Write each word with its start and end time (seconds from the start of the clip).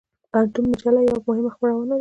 پښتون 0.31 0.63
مجله 0.71 0.99
یوه 1.07 1.21
مهمه 1.27 1.49
خپرونه 1.55 1.75
وه. 1.77 1.89